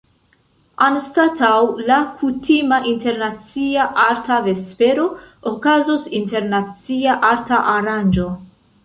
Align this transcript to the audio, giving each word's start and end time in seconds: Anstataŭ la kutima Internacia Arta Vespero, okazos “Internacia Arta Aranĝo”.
Anstataŭ 0.83 1.49
la 1.89 1.97
kutima 2.21 2.79
Internacia 2.91 3.83
Arta 4.05 4.39
Vespero, 4.47 5.05
okazos 5.53 6.09
“Internacia 6.21 7.19
Arta 7.31 7.61
Aranĝo”. 7.77 8.27